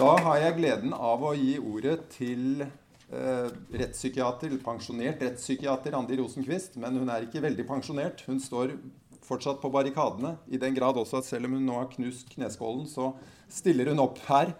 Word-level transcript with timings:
Da 0.00 0.12
har 0.24 0.38
jeg 0.40 0.54
gleden 0.56 0.94
av 0.96 1.20
å 1.28 1.34
gi 1.36 1.58
ordet 1.60 1.98
til 2.14 2.62
eh, 2.62 3.48
rettspsykiater, 3.82 4.54
pensjonert 4.64 5.20
rettspsykiater 5.26 5.96
Andi 5.98 6.16
Rosenquist. 6.20 6.78
Men 6.80 6.96
hun 6.96 7.10
er 7.12 7.26
ikke 7.26 7.42
veldig 7.44 7.66
pensjonert. 7.68 8.22
Hun 8.28 8.40
står 8.40 8.72
fortsatt 9.26 9.60
på 9.62 9.70
barrikadene. 9.74 10.36
I 10.48 10.60
den 10.62 10.76
grad 10.78 10.96
også 11.00 11.20
at 11.20 11.28
selv 11.28 11.50
om 11.50 11.58
hun 11.58 11.66
nå 11.68 11.76
har 11.82 11.90
knust 11.92 12.32
kneskålen, 12.32 12.86
så 12.88 13.10
stiller 13.52 13.90
hun 13.92 14.00
opp 14.06 14.22
her 14.30 14.54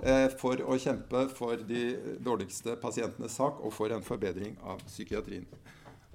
eh, 0.00 0.28
for 0.40 0.62
å 0.64 0.78
kjempe 0.80 1.26
for 1.36 1.60
de 1.68 1.82
dårligste 2.24 2.78
pasientenes 2.80 3.36
sak 3.36 3.60
og 3.60 3.74
for 3.76 3.92
en 3.92 4.06
forbedring 4.06 4.56
av 4.64 4.80
psykiatrien. 4.88 5.44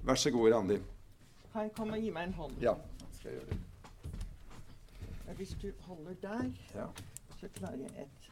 Vær 0.04 0.18
så 0.20 0.34
god, 0.34 0.50
Randi. 0.56 0.80
Kan 1.54 1.70
kom 1.78 1.94
og 1.94 2.02
gi 2.02 2.10
meg 2.10 2.32
en 2.32 2.36
hånd? 2.42 2.58
Ja, 2.64 2.74
skal 3.20 3.30
jeg 3.30 3.38
gjøre 3.38 3.54
det. 3.54 3.62
Hvis 5.38 5.54
du 5.62 5.70
holder 5.86 6.18
der, 6.22 6.50
Ja. 6.74 6.90
så 7.38 7.48
klarer 7.54 7.78
jeg 7.86 7.90
et. 8.08 8.23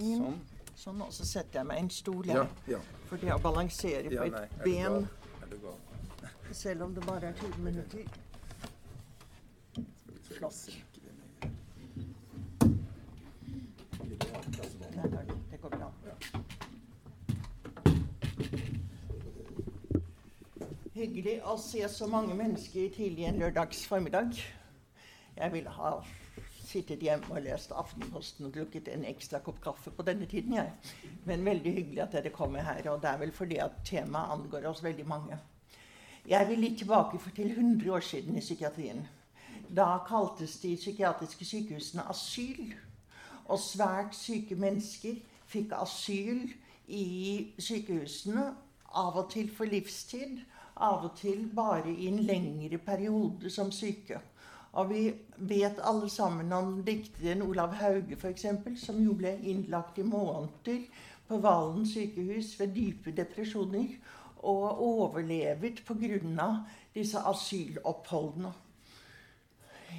Sånn. 0.00 0.40
Sånn, 0.76 1.00
og 1.06 1.12
så 1.14 1.24
setter 1.24 1.60
jeg 1.60 1.66
meg 1.68 1.78
i 1.78 1.82
en 1.84 1.90
stol 1.90 2.26
Ja, 2.26 2.42
her. 2.42 2.48
ja. 2.74 2.78
For 3.08 3.16
det 3.22 3.30
å 3.34 3.38
balansere 3.42 4.08
på 4.10 4.14
ja 4.16 4.24
et 4.24 4.32
nei, 4.32 4.48
ben, 4.64 5.08
selv 6.64 6.82
om 6.88 6.94
det 6.94 7.06
bare 7.06 7.30
er 7.30 7.34
20 7.40 7.58
minutter 7.62 8.04
Flott. 10.34 10.66
Det 15.50 15.58
går 15.60 15.68
bra. 15.70 15.90
Hyggelig 20.94 21.38
å 21.50 21.56
se 21.58 21.82
så 21.90 22.06
mange 22.10 22.34
mennesker 22.38 22.90
tidlig 22.94 23.26
en 23.28 23.40
lørdags 23.42 23.82
formiddag. 23.90 24.36
Jeg 25.36 25.52
ville 25.52 25.72
ha 25.74 25.94
sittet 26.74 27.02
hjemme 27.06 27.30
og 27.30 27.42
lest 27.44 27.72
Aftenposten 27.74 28.48
og 28.48 28.54
drukket 28.54 28.90
en 28.92 29.06
ekstra 29.08 29.40
kopp 29.44 29.60
kaffe 29.64 29.92
på 29.94 30.06
denne 30.06 30.26
tiden, 30.30 30.56
jeg. 30.58 30.72
Men 31.28 31.46
veldig 31.46 31.74
hyggelig 31.78 32.04
at 32.04 32.16
dere 32.18 32.34
kommer 32.34 32.66
her, 32.66 32.84
og 32.92 33.02
det 33.02 33.10
er 33.10 33.20
vel 33.22 33.34
fordi 33.34 33.60
at 33.62 33.82
temaet 33.86 34.34
angår 34.34 34.68
oss 34.70 34.82
veldig 34.84 35.06
mange. 35.08 35.38
Jeg 36.28 36.48
vil 36.48 36.62
litt 36.64 36.78
tilbake 36.80 37.20
til 37.36 37.50
100 37.52 37.90
år 37.92 38.00
siden 38.00 38.36
i 38.36 38.40
psykiatrien. 38.40 39.04
Da 39.76 39.98
kaltes 40.08 40.56
de 40.62 40.74
psykiatriske 40.76 41.44
sykehusene 41.44 42.06
asyl. 42.08 42.74
Og 43.44 43.60
svært 43.60 44.16
syke 44.16 44.56
mennesker 44.56 45.18
fikk 45.52 45.74
asyl 45.76 46.46
i 46.88 47.52
sykehusene, 47.60 48.54
av 48.94 49.18
og 49.18 49.30
til 49.34 49.50
for 49.52 49.68
livstid, 49.68 50.38
av 50.76 51.04
og 51.04 51.16
til 51.18 51.48
bare 51.54 51.92
i 51.92 52.08
en 52.08 52.22
lengre 52.24 52.78
periode 52.78 53.50
som 53.50 53.72
syke. 53.74 54.20
Og 54.74 54.90
vi 54.90 55.02
vet 55.36 55.78
alle 55.86 56.08
sammen 56.10 56.52
om 56.52 56.80
dikteren 56.86 57.42
Olav 57.46 57.74
Hauge, 57.78 58.16
f.eks., 58.18 58.46
som 58.82 58.98
jo 59.02 59.14
ble 59.14 59.36
innlagt 59.46 59.98
i 59.98 60.06
måneder 60.06 60.88
på 61.28 61.38
Valen 61.42 61.86
sykehus 61.86 62.54
ved 62.60 62.74
dype 62.74 63.14
depresjoner, 63.14 63.94
og 64.44 64.82
overlevet 64.82 65.80
pga. 65.86 66.48
disse 66.94 67.18
asyloppholdene. 67.18 68.52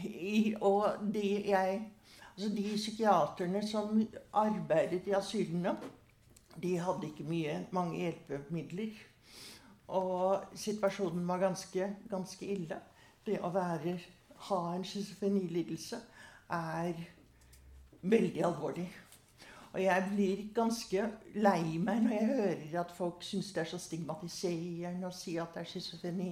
I, 0.03 0.56
og 0.62 0.86
de, 1.14 1.50
jeg, 1.50 1.92
altså 2.36 2.50
de 2.56 2.76
psykiaterne 2.76 3.68
som 3.68 4.08
arbeidet 4.34 5.08
i 5.08 5.16
asylene, 5.18 5.76
de 6.62 6.78
hadde 6.80 7.08
ikke 7.08 7.23
mye, 7.23 7.66
mange 7.72 7.98
hjelpemidler. 7.98 8.92
Og 9.88 10.44
situasjonen 10.56 11.28
var 11.28 11.38
ganske, 11.38 11.96
ganske 12.09 12.46
ille. 12.46 12.78
Det 13.26 13.40
å 13.42 13.50
være, 13.53 13.98
ha 14.50 14.62
en 14.76 14.86
schizofrenilidelse 14.86 16.00
er 16.54 16.94
veldig 18.06 18.46
alvorlig. 18.46 18.88
Og 19.76 19.82
jeg 19.84 20.04
blir 20.14 20.44
ganske 20.56 21.02
lei 21.36 21.78
meg 21.84 22.06
når 22.06 22.14
jeg 22.16 22.28
hører 22.30 22.78
at 22.80 22.94
folk 22.96 23.26
syns 23.28 23.50
det 23.52 23.66
er 23.66 23.74
så 23.74 23.80
stigmatiserende 23.82 25.10
å 25.10 25.16
si 25.16 25.36
at 25.42 25.52
det 25.52 25.66
er 25.66 25.72
schizofreni. 25.74 26.30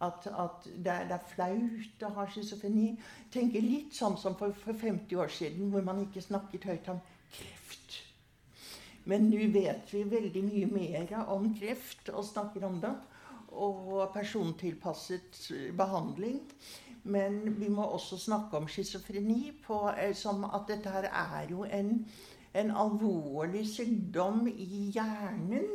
At, 0.00 0.24
at 0.30 0.64
det, 0.64 0.92
er, 0.94 1.04
det, 1.10 1.18
er, 1.18 1.26
flaut 1.34 2.06
å 2.06 2.12
ha 2.16 2.24
schizofreni. 2.30 2.92
Tenker 3.34 3.64
litt 3.66 3.98
sånn 3.98 4.16
som 4.16 4.38
for, 4.38 4.54
for 4.56 4.78
50 4.78 5.20
år 5.20 5.34
siden, 5.34 5.68
hvor 5.72 5.84
man 5.84 6.00
ikke 6.06 6.22
snakket 6.24 6.64
høyt 6.70 6.88
om 6.94 7.02
kreft. 7.34 7.98
Men 9.10 9.28
nå 9.28 9.50
vet 9.52 9.92
vi 9.92 10.04
veldig 10.08 10.44
mye 10.46 10.72
mer 10.72 11.14
om 11.34 11.50
kreft 11.58 12.08
og 12.14 12.24
snakker 12.30 12.64
om 12.70 12.80
det. 12.80 12.94
Og 13.58 14.06
persontilpasset 14.14 15.42
behandling. 15.76 16.40
Men 17.08 17.40
vi 17.60 17.68
må 17.72 17.84
også 17.96 18.18
snakke 18.20 18.58
om 18.58 18.68
schizofreni 18.68 19.54
som 20.14 20.44
at 20.44 20.68
dette 20.68 20.92
her 20.92 21.08
er 21.08 21.46
jo 21.50 21.64
en, 21.64 21.92
en 22.54 22.70
alvorlig 22.70 23.64
sykdom 23.68 24.46
i 24.48 24.90
hjernen 24.92 25.70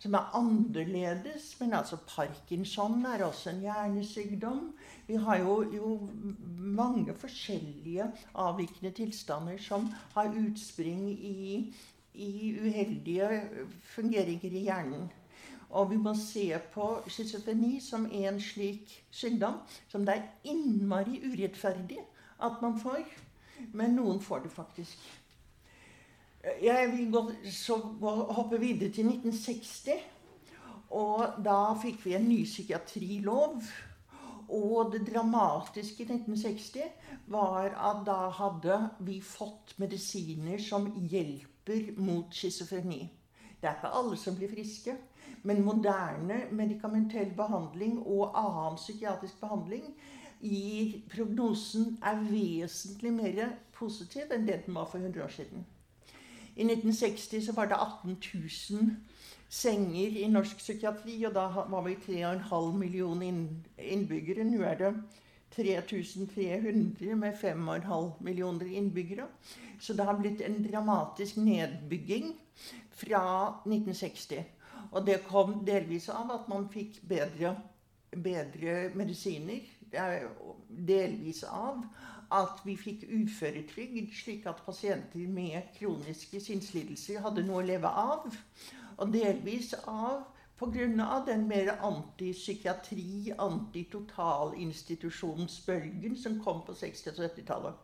som 0.00 0.16
er 0.16 0.32
annerledes. 0.36 1.52
Men 1.60 1.76
altså 1.76 1.98
Parkinson 2.08 3.04
er 3.06 3.24
også 3.24 3.50
en 3.50 3.60
hjernesykdom. 3.66 4.72
Vi 5.06 5.20
har 5.20 5.38
jo, 5.44 5.62
jo 5.76 6.10
mange 6.56 7.14
forskjellige 7.14 8.08
avvikende 8.34 8.90
tilstander 8.96 9.58
som 9.60 9.90
har 10.14 10.32
utspring 10.40 11.10
i, 11.12 11.74
i 12.14 12.56
uheldige 12.60 13.42
fungeringer 13.94 14.52
i 14.52 14.68
hjernen. 14.68 15.10
Og 15.70 15.90
vi 15.90 15.96
må 16.02 16.14
se 16.18 16.48
på 16.74 16.86
schizofreni 17.06 17.76
som 17.82 18.08
en 18.10 18.40
slik 18.42 18.90
sykdom 19.14 19.60
som 19.90 20.06
det 20.06 20.16
er 20.16 20.50
innmari 20.50 21.20
urettferdig 21.22 22.00
at 22.42 22.62
man 22.62 22.78
får. 22.80 23.04
Men 23.76 23.94
noen 23.98 24.20
får 24.24 24.46
det 24.46 24.52
faktisk. 24.54 24.98
Jeg 26.62 26.88
vil 26.94 27.10
gå, 27.12 27.22
så 27.52 27.76
hoppe 27.76 28.58
videre 28.60 28.90
til 28.90 29.10
1960. 29.12 30.00
Og 30.96 31.38
da 31.44 31.60
fikk 31.78 32.02
vi 32.06 32.16
en 32.16 32.26
ny 32.26 32.40
psykiatrilov. 32.44 33.60
Og 34.50 34.90
det 34.90 35.04
dramatiske 35.06 36.02
i 36.02 36.08
1960 36.08 37.28
var 37.30 37.70
at 37.70 38.02
da 38.08 38.18
hadde 38.34 38.80
vi 39.06 39.20
fått 39.22 39.76
medisiner 39.78 40.58
som 40.58 40.88
hjelper 41.12 41.92
mot 42.02 42.34
schizofreni. 42.34 43.04
Det 43.60 43.68
er 43.68 43.76
ikke 43.76 43.94
alle 44.00 44.16
som 44.16 44.36
blir 44.36 44.52
friske. 44.52 44.96
Men 45.42 45.62
moderne 45.64 46.42
medikamentell 46.52 47.30
behandling 47.36 47.98
og 48.00 48.36
annen 48.38 48.76
psykiatrisk 48.76 49.40
behandling 49.40 49.94
gir 50.40 51.00
prognosen 51.12 51.98
er 52.02 52.20
vesentlig 52.24 53.12
mer 53.12 53.52
positiv 53.76 54.32
enn 54.32 54.46
det 54.48 54.62
den 54.66 54.76
var 54.76 54.88
for 54.88 54.98
100 54.98 55.24
år 55.24 55.32
siden. 55.36 55.64
I 56.56 56.64
1960 56.64 57.46
så 57.46 57.52
var 57.56 57.70
det 57.70 57.78
18 57.80 58.16
000 58.34 58.96
senger 59.50 60.16
i 60.20 60.26
norsk 60.30 60.56
psykiatri, 60.56 61.24
og 61.24 61.34
da 61.34 61.46
var 61.72 61.82
vi 61.86 61.94
3,5 61.94 62.76
millioner 62.76 63.46
innbyggere. 63.78 64.44
Nå 64.44 64.62
er 64.62 64.78
det 64.78 64.90
3300 65.54 67.16
med 67.16 67.34
5,5 67.34 68.10
millioner 68.22 68.66
innbyggere. 68.66 69.26
Så 69.80 69.92
det 69.92 70.04
har 70.04 70.18
blitt 70.18 70.40
en 70.40 70.62
dramatisk 70.62 71.36
nedbygging 71.36 72.32
fra 72.92 73.22
1960. 73.64 74.44
Og 74.90 75.06
det 75.06 75.22
kom 75.26 75.60
delvis 75.66 76.08
av 76.12 76.30
at 76.34 76.48
man 76.50 76.68
fikk 76.72 77.00
bedre, 77.08 77.54
bedre 78.10 78.90
medisiner. 78.94 79.62
Delvis 80.68 81.42
av 81.44 81.82
at 82.30 82.60
vi 82.62 82.76
fikk 82.78 83.08
uføretrygd, 83.10 84.12
slik 84.14 84.46
at 84.46 84.62
pasienter 84.66 85.26
med 85.26 85.72
kroniske 85.78 86.40
sinnslidelser 86.42 87.24
hadde 87.24 87.42
noe 87.46 87.64
å 87.64 87.66
leve 87.66 87.90
av. 87.90 88.28
Og 89.00 89.10
delvis 89.14 89.72
av 89.80 90.28
pga. 90.60 91.24
den 91.26 91.48
mer 91.48 91.78
antipsykiatri, 91.82 93.32
antitotalinstitusjonsbølgen 93.38 96.16
som 96.16 96.44
kom 96.44 96.62
på 96.66 96.72
60- 96.72 97.08
og 97.08 97.14
70-tallet. 97.24 97.74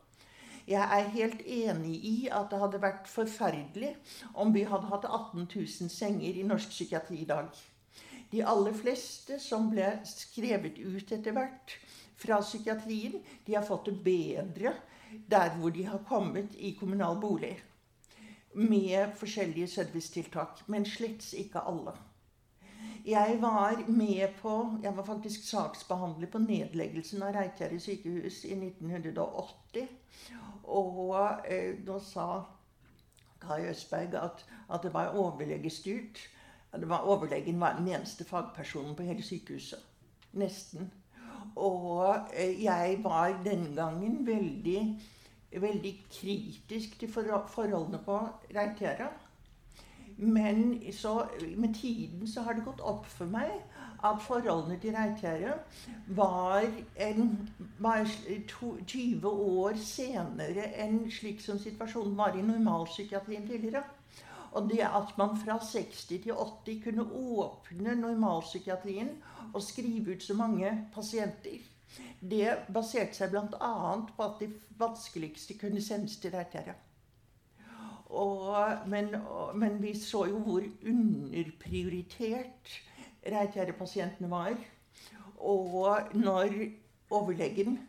Jeg 0.66 0.98
er 0.98 1.08
helt 1.14 1.40
enig 1.46 2.04
i 2.04 2.28
at 2.28 2.50
det 2.50 2.58
hadde 2.58 2.82
vært 2.82 3.08
forferdelig 3.08 3.96
om 4.34 4.54
vi 4.54 4.62
hadde 4.66 4.86
hatt 4.90 5.04
18 5.06 5.46
000 5.54 5.66
senger 5.94 6.34
i 6.34 6.42
norsk 6.42 6.68
psykiatri 6.74 7.16
i 7.22 7.28
dag. 7.28 7.46
De 8.32 8.44
aller 8.44 8.72
fleste 8.74 9.38
som 9.40 9.70
ble 9.70 10.00
skrevet 10.04 10.78
ut 10.82 11.12
etter 11.14 11.32
hvert 11.32 11.78
fra 12.18 12.40
psykiatrien, 12.42 13.22
de 13.46 13.54
har 13.54 13.64
fått 13.64 13.86
det 13.86 14.02
bedre 14.02 14.72
der 15.30 15.50
hvor 15.56 15.70
de 15.70 15.84
har 15.86 16.02
kommet 16.08 16.54
i 16.58 16.76
kommunal 16.80 17.20
bolig. 17.22 17.62
Med 18.54 19.14
forskjellige 19.20 19.68
servicetiltak. 19.68 20.64
Men 20.66 20.86
slett 20.88 21.34
ikke 21.36 21.60
alle. 21.60 21.92
Jeg 23.06 23.38
var 23.40 23.84
med 23.88 24.28
på, 24.40 24.78
jeg 24.82 24.96
var 24.96 25.04
faktisk 25.06 25.44
saksbehandler 25.46 26.26
på 26.26 26.40
nedleggelsen 26.42 27.22
av 27.22 27.36
Reitgjerdet 27.36 27.82
sykehus 27.82 28.40
i 28.44 28.56
1980. 28.58 29.86
Og 30.74 31.12
eh, 31.46 31.76
da 31.86 32.00
sa 32.02 32.26
Kai 33.40 33.68
Østberg 33.70 34.16
at, 34.18 34.42
at 34.66 34.82
det 34.82 34.90
var 34.94 35.14
overlegestyrt. 35.14 36.18
Det 36.74 36.88
var, 36.88 37.06
overlegen 37.06 37.60
var 37.60 37.78
den 37.78 37.92
eneste 37.94 38.26
fagpersonen 38.26 38.96
på 38.98 39.06
hele 39.06 39.22
sykehuset. 39.22 39.86
Nesten. 40.32 40.90
Og 41.54 42.16
eh, 42.34 42.64
jeg 42.64 42.98
var 43.04 43.38
den 43.44 43.70
gangen 43.76 44.26
veldig 44.26 44.80
veldig 45.60 45.92
kritisk 46.10 46.98
til 46.98 47.12
forholdene 47.12 48.02
på 48.04 48.18
Reitjæra. 48.54 49.08
Men 50.16 50.92
så, 50.92 51.28
med 51.56 51.74
tiden 51.74 52.28
så 52.28 52.40
har 52.42 52.56
det 52.56 52.64
gått 52.64 52.80
opp 52.80 53.04
for 53.06 53.28
meg 53.28 53.50
at 54.04 54.22
forholdene 54.24 54.78
til 54.80 54.94
Reitgjerdet 54.96 55.82
var, 56.16 56.64
en, 56.96 57.28
var 57.78 58.08
to, 58.48 58.76
20 58.86 59.28
år 59.28 59.76
senere 59.80 60.70
enn 60.80 61.02
slik 61.12 61.42
som 61.44 61.60
situasjonen 61.60 62.16
var 62.16 62.36
i 62.36 62.44
normalpsykiatrien 62.44 63.44
tidligere. 63.48 63.84
Og 64.56 64.70
det 64.70 64.80
at 64.88 65.12
man 65.20 65.36
fra 65.36 65.58
60 65.60 66.04
til 66.08 66.32
80 66.32 66.82
kunne 66.84 67.04
åpne 67.12 67.96
normalpsykiatrien 68.00 69.12
og 69.52 69.62
skrive 69.62 70.16
ut 70.16 70.24
så 70.24 70.36
mange 70.38 70.72
pasienter, 70.94 71.60
det 72.20 72.56
baserte 72.72 73.16
seg 73.18 73.32
bl.a. 73.32 73.74
på 74.16 74.24
at 74.24 74.40
de 74.40 74.48
vanskeligste 74.80 75.58
kunne 75.60 75.84
sendes 75.84 76.16
til 76.20 76.32
Reitgjerdet. 76.32 76.85
Og, 78.06 78.68
men, 78.86 79.14
og, 79.14 79.56
men, 79.58 79.82
vi 79.82 79.94
så 79.98 80.24
jo 80.30 80.38
hvor 80.38 80.62
underprioritert 80.86 82.82
Reitgjerde-pasientene 83.26 84.30
var. 84.30 84.54
Og 85.38 85.98
når 86.14 86.54
overlegen, 87.10 87.80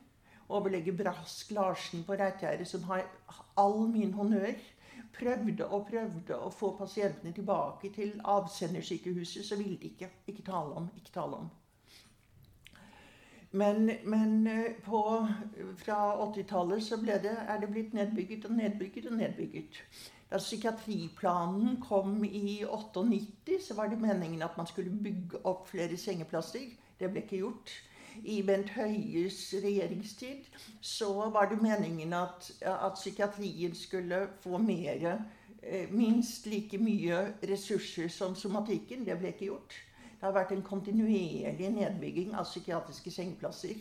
overlege 0.49 0.97
Brask 0.97 1.51
Larsen 1.51 2.03
på 2.03 2.13
Reitgjerde, 2.13 2.65
som 2.65 2.83
har 2.83 3.05
all 3.57 3.89
min 3.89 4.13
honnør, 4.13 4.57
prøvde 5.17 5.67
og 5.67 5.87
prøvde 5.91 6.37
å 6.37 6.49
få 6.53 6.73
pasientene 6.77 7.33
tilbake 7.33 7.93
til 7.93 8.17
avsendersykehuset, 8.25 9.45
så 9.45 9.57
ville 9.57 9.77
de 9.77 9.93
ikke. 9.93 10.09
Ikke 10.27 10.45
tale 10.45 10.81
om. 10.81 10.89
Ikke 10.97 11.13
tale 11.13 11.41
om. 11.43 11.49
Men, 13.51 13.91
men 14.03 14.47
eh, 14.47 14.71
på, 14.83 15.27
fra 15.77 15.99
80-tallet 16.25 16.83
så 16.83 16.99
ble 16.99 17.15
det, 17.23 17.35
er 17.47 17.61
det 17.61 17.71
blitt 17.71 17.93
nedbygget 17.95 18.45
og 18.45 18.57
nedbygget 18.57 19.07
og 19.11 19.17
nedbygget. 19.21 19.81
Da 20.31 20.37
psykiatriplanen 20.37 21.77
kom 21.81 22.23
i 22.25 22.63
98, 22.67 23.61
så 23.67 23.77
var 23.77 23.87
det 23.87 24.01
meningen 24.01 24.41
at 24.43 24.57
man 24.57 24.67
skulle 24.67 24.91
bygge 24.91 25.39
opp 25.47 25.69
flere 25.69 25.97
sengeplasser. 25.97 26.67
Det 26.99 27.11
ble 27.11 27.23
ikke 27.23 27.39
gjort. 27.39 27.71
I 28.23 28.41
Bent 28.41 28.69
Høies 28.73 29.39
regjeringstid 29.63 30.47
så 30.81 31.29
var 31.29 31.47
det 31.49 31.61
meningen 31.61 32.13
at, 32.13 32.51
at 32.61 32.97
psykiatrien 32.97 33.75
skulle 33.75 34.27
få 34.41 34.57
mer, 34.57 35.21
eh, 35.63 35.87
minst 35.91 36.45
like 36.45 36.77
mye 36.77 37.33
ressurser 37.47 38.07
som 38.07 38.35
somatikken. 38.35 39.05
Det 39.05 39.19
ble 39.19 39.31
ikke 39.31 39.51
gjort. 39.53 39.77
Det 40.17 40.25
har 40.25 40.33
vært 40.33 40.51
en 40.51 40.65
kontinuerlig 40.65 41.69
nedbygging 41.75 42.33
av 42.35 42.47
psykiatriske 42.49 43.11
sengeplasser 43.13 43.77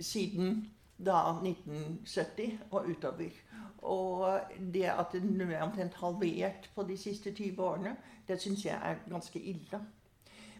siden 0.00 0.58
da 1.00 1.22
1970 1.40 2.58
og 2.70 2.90
utover. 2.90 3.38
Og 3.84 4.40
det 4.74 4.84
at 4.92 5.12
den 5.12 5.40
er 5.40 5.62
omtrent 5.64 5.96
halvert 6.00 6.70
på 6.74 6.84
de 6.88 6.96
siste 6.96 7.32
20 7.32 7.62
årene, 7.64 7.96
det 8.28 8.40
syns 8.40 8.64
jeg 8.64 8.76
er 8.76 9.00
ganske 9.08 9.40
ille. 9.40 9.80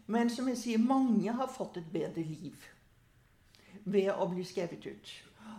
Men 0.06 0.30
som 0.30 0.48
jeg 0.48 0.58
sier, 0.60 0.78
mange 0.78 1.32
har 1.32 1.48
fått 1.48 1.78
et 1.80 1.92
bedre 1.92 2.24
liv 2.24 2.66
ved 3.84 4.10
å 4.12 4.26
bli 4.28 4.44
skrevet 4.44 4.84
ut. 4.86 5.12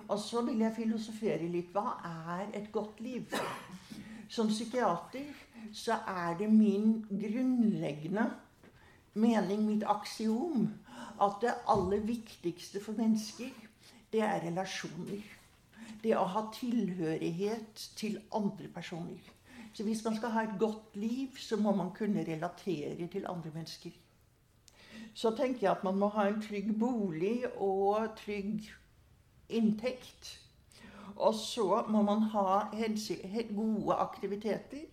Og 0.07 0.19
så 0.21 0.41
vil 0.45 0.61
jeg 0.61 0.75
filosofere 0.75 1.47
litt. 1.49 1.73
Hva 1.73 1.97
er 2.05 2.53
et 2.57 2.71
godt 2.73 2.99
liv? 3.01 3.33
Som 4.29 4.49
psykiater 4.49 5.29
så 5.73 5.97
er 6.09 6.37
det 6.37 6.49
min 6.49 7.05
grunnleggende 7.09 8.27
mening, 9.15 9.65
mitt 9.65 9.83
aksiom, 9.87 10.69
at 11.21 11.39
det 11.41 11.53
aller 11.71 12.03
viktigste 12.05 12.81
for 12.83 12.97
mennesker, 12.97 13.51
det 14.11 14.21
er 14.21 14.43
relasjoner. 14.43 15.23
Det 16.03 16.13
å 16.17 16.25
ha 16.29 16.45
tilhørighet 16.53 17.87
til 17.97 18.19
andre 18.35 18.67
personer. 18.73 19.31
Så 19.75 19.83
hvis 19.83 20.03
man 20.05 20.15
skal 20.15 20.31
ha 20.31 20.43
et 20.45 20.59
godt 20.59 20.95
liv, 20.95 21.35
så 21.39 21.57
må 21.57 21.73
man 21.75 21.91
kunne 21.95 22.23
relatere 22.27 23.07
til 23.11 23.27
andre 23.27 23.51
mennesker. 23.53 23.91
Så 25.15 25.31
tenker 25.35 25.67
jeg 25.67 25.71
at 25.71 25.83
man 25.83 25.99
må 25.99 26.07
ha 26.15 26.27
en 26.27 26.41
trygg 26.43 26.73
bolig 26.79 27.45
og 27.55 28.15
trygg 28.19 28.67
inntekt. 29.49 30.31
Og 31.15 31.35
så 31.39 31.83
må 31.89 32.01
man 32.03 32.27
ha 32.31 32.65
gode 33.55 33.95
aktiviteter. 33.95 34.85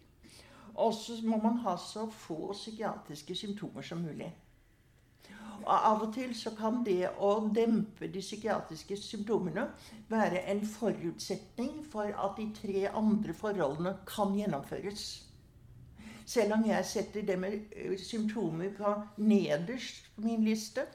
Og 0.74 0.94
så 0.94 1.18
må 1.24 1.36
man 1.42 1.58
ha 1.66 1.76
så 1.76 2.06
få 2.10 2.52
psykiatriske 2.52 3.34
symptomer 3.34 3.82
som 3.82 3.98
mulig. 3.98 4.32
Og 5.62 5.74
Av 5.74 6.00
og 6.02 6.14
til 6.14 6.32
så 6.34 6.50
kan 6.58 6.80
det 6.86 7.10
å 7.22 7.32
dempe 7.54 8.08
de 8.10 8.22
psykiatriske 8.22 8.96
symptomene 8.98 9.68
være 10.10 10.42
en 10.50 10.62
forutsetning 10.66 11.84
for 11.92 12.10
at 12.10 12.38
de 12.38 12.48
tre 12.56 12.88
andre 12.88 13.34
forholdene 13.34 13.94
kan 14.08 14.34
gjennomføres. 14.34 15.04
Selv 16.26 16.56
om 16.56 16.66
jeg 16.66 16.86
setter 16.86 17.26
det 17.26 17.38
med 17.38 17.98
symptomer 17.98 18.74
på 18.74 18.94
nederst 19.16 20.10
på 20.16 20.26
min 20.26 20.44
liste, 20.44 20.86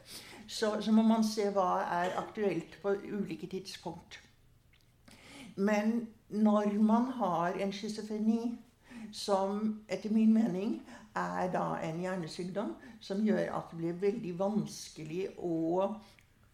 så, 0.47 0.81
så 0.81 0.91
må 0.91 1.03
man 1.03 1.23
se 1.27 1.49
hva 1.51 1.83
er 2.01 2.15
aktuelt 2.19 2.79
på 2.81 2.95
ulike 3.11 3.47
tidspunkt. 3.47 4.19
Men 5.55 6.07
når 6.29 6.73
man 6.83 7.11
har 7.19 7.59
en 7.59 7.71
schizofreni 7.73 8.57
som 9.11 9.83
etter 9.89 10.13
min 10.13 10.33
mening 10.33 10.77
er 11.17 11.49
da 11.53 11.77
en 11.83 12.01
hjernesykdom 12.03 12.75
som 13.03 13.23
gjør 13.25 13.51
at 13.57 13.71
det 13.71 13.79
blir 13.79 13.99
veldig 14.01 14.33
vanskelig 14.39 15.23
å, 15.43 15.87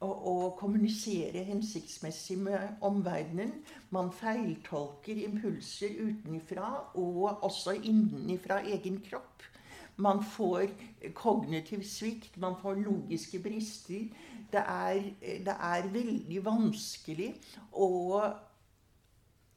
å, 0.04 0.10
å 0.10 0.36
kommunisere 0.60 1.44
hensiktsmessig 1.48 2.38
med 2.46 2.84
omverdenen. 2.86 3.56
Man 3.96 4.12
feiltolker 4.16 5.24
impulser 5.26 5.98
utenfra 6.00 6.70
og 7.00 7.44
også 7.44 7.76
innenfra 7.82 8.62
egen 8.76 9.02
kropp. 9.06 9.50
Man 9.96 10.24
får 10.26 10.72
kognitiv 11.14 11.84
svikt, 11.86 12.38
man 12.42 12.56
får 12.62 12.82
logiske 12.82 13.40
brister. 13.44 14.08
Det 14.54 14.64
er, 14.70 15.04
det 15.22 15.54
er 15.54 15.92
veldig 15.94 16.40
vanskelig 16.46 17.30
å 17.78 18.24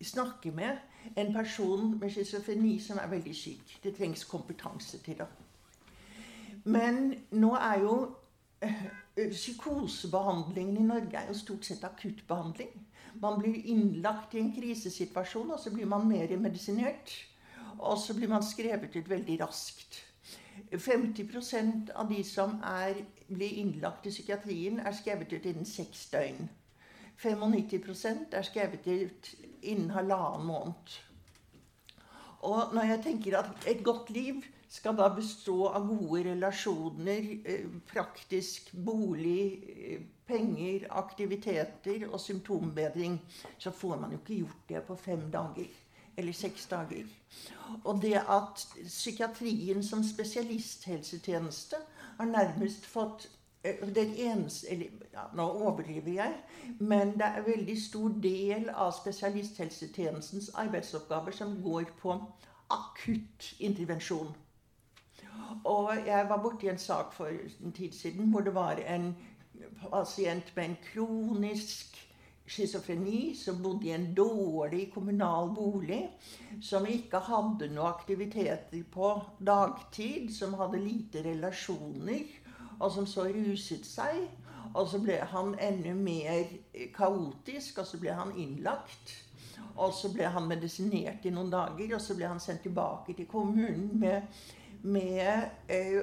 snakke 0.04 0.52
med 0.52 0.76
en 1.16 1.32
person 1.32 1.98
med 2.00 2.10
schizofreni 2.10 2.78
som 2.80 2.98
er 3.02 3.10
veldig 3.10 3.34
syk. 3.36 3.78
Det 3.84 3.94
trengs 3.96 4.24
kompetanse 4.24 4.98
til 4.98 5.18
det. 5.18 5.26
Men 6.64 7.14
nå 7.30 7.52
er 7.54 7.80
jo 7.80 7.96
eh, 8.62 8.86
Psykosebehandlingen 9.16 10.76
i 10.76 10.86
Norge 10.86 11.16
er 11.16 11.28
jo 11.28 11.38
stort 11.38 11.64
sett 11.64 11.84
akuttbehandling. 11.84 12.74
Man 13.20 13.38
blir 13.40 13.62
innlagt 13.64 14.34
i 14.34 14.42
en 14.42 14.52
krisesituasjon, 14.52 15.50
og 15.50 15.60
så 15.60 15.70
blir 15.72 15.86
man 15.86 16.08
mer 16.08 16.36
medisinert. 16.38 17.14
Og 17.78 17.98
så 17.98 18.14
blir 18.14 18.28
man 18.28 18.44
skrevet 18.44 18.96
ut 18.96 19.08
veldig 19.08 19.40
raskt. 19.40 20.02
50% 20.72 21.90
av 21.94 22.08
de 22.12 22.22
som 22.24 22.60
er, 22.64 23.02
blir 23.28 23.58
innlagt 23.62 24.06
i 24.06 24.12
psykiatrien, 24.12 24.80
er 24.80 24.92
skrevet 24.96 25.32
ut 25.32 25.44
innen 25.44 25.68
seks 25.68 26.06
døgn. 26.12 26.48
95% 27.16 28.36
er 28.36 28.42
skrevet 28.44 28.86
ut 28.86 29.34
innen 29.66 29.90
halvannen 29.94 30.46
måned. 30.46 30.96
Og 32.46 32.74
når 32.74 32.92
jeg 32.92 33.02
tenker 33.04 33.38
at 33.38 33.66
et 33.66 33.82
godt 33.84 34.10
liv 34.14 34.42
skal 34.70 34.96
da 34.98 35.08
bestå 35.14 35.70
av 35.70 35.86
gode 35.88 36.24
relasjoner, 36.26 37.30
eh, 37.44 37.66
praktisk 37.88 38.72
bolig, 38.72 39.62
eh, 39.68 40.00
penger, 40.26 40.86
aktiviteter 40.90 42.06
og 42.10 42.20
symptombedring, 42.20 43.20
så 43.58 43.70
får 43.70 44.00
man 44.00 44.10
jo 44.10 44.18
ikke 44.18 44.40
gjort 44.42 44.68
det 44.68 44.82
på 44.86 44.96
fem 44.96 45.30
dager 45.30 45.68
eller 46.16 46.32
seks 46.32 46.66
dager. 46.66 47.04
Og 47.84 48.02
det 48.02 48.16
at 48.16 48.66
psykiatrien 48.86 49.84
som 49.84 50.04
spesialisthelsetjeneste 50.04 51.76
har 52.16 52.24
nærmest 52.24 52.86
fått 52.86 53.28
den 53.94 54.14
eneste 54.14 54.70
eller, 54.70 54.86
ja, 55.12 55.26
Nå 55.34 55.46
overdriver 55.66 56.12
jeg, 56.12 56.34
men 56.78 57.14
det 57.18 57.26
er 57.26 57.38
en 57.40 57.46
veldig 57.46 57.76
stor 57.82 58.16
del 58.22 58.68
av 58.70 58.92
spesialisthelsetjenestens 58.96 60.50
arbeidsoppgaver 60.54 61.36
som 61.36 61.56
går 61.62 61.90
på 62.00 62.18
akutt 62.70 63.54
intervensjon. 63.58 64.34
Og 65.64 66.06
jeg 66.06 66.26
var 66.28 66.42
borti 66.42 66.68
en 66.68 66.78
sak 66.78 67.14
for 67.14 67.30
en 67.30 67.72
tid 67.72 67.92
siden 67.92 68.30
hvor 68.30 68.44
det 68.46 68.54
var 68.54 68.80
en 68.82 69.14
pasient 69.90 70.52
med 70.56 70.64
en 70.64 70.76
kronisk 70.92 71.96
schizofreni 72.46 73.34
som 73.34 73.62
bodde 73.62 73.88
i 73.88 73.94
en 73.94 74.12
dårlig 74.14 74.90
kommunal 74.94 75.50
bolig, 75.54 76.04
som 76.62 76.86
ikke 76.86 77.18
hadde 77.26 77.70
noen 77.72 77.90
aktiviteter 77.90 78.84
på 78.92 79.12
dagtid, 79.42 80.30
som 80.34 80.54
hadde 80.60 80.82
lite 80.82 81.24
relasjoner 81.26 82.22
og 82.80 82.92
som 82.92 83.06
så 83.06 83.28
ruset 83.28 83.86
seg. 83.86 84.26
Og 84.76 84.88
så 84.90 84.98
ble 85.00 85.16
han 85.30 85.54
enda 85.62 85.94
mer 85.94 86.50
kaotisk, 86.94 87.78
og 87.78 87.86
så 87.86 88.00
ble 88.00 88.12
han 88.12 88.34
innlagt. 88.36 89.14
Og 89.76 89.94
så 89.94 90.10
ble 90.12 90.28
han 90.32 90.48
medisinert 90.48 91.24
i 91.24 91.32
noen 91.32 91.50
dager, 91.52 91.94
og 91.96 92.00
så 92.00 92.16
ble 92.16 92.28
han 92.28 92.40
sendt 92.40 92.64
tilbake 92.66 93.14
til 93.16 93.28
kommunen 93.28 93.90
med, 94.00 94.22
med 94.82 95.70
eh, 95.72 96.02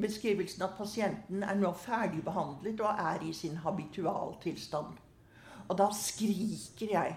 beskrivelsen 0.00 0.64
at 0.64 0.76
pasienten 0.78 1.44
er 1.44 1.56
nå 1.60 1.72
ferdigbehandlet 1.76 2.80
og 2.80 3.02
er 3.04 3.24
i 3.24 3.32
sin 3.36 3.56
habitualtilstand. 3.64 4.96
Og 5.68 5.78
da 5.78 5.88
skriker 5.96 6.92
jeg. 6.92 7.16